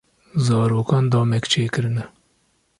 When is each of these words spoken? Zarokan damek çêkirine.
Zarokan 0.45 1.05
damek 1.11 1.43
çêkirine. 1.51 2.05